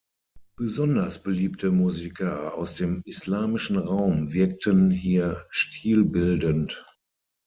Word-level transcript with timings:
Besonders 0.57 1.21
beliebte 1.21 1.69
Musiker 1.71 2.55
aus 2.57 2.73
dem 2.73 3.03
islamischen 3.05 3.77
Raum 3.77 4.33
wirkten 4.33 4.89
hier 4.89 5.45
stilbildend. 5.51 6.83